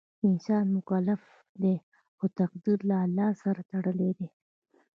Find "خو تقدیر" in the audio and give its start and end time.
2.17-2.79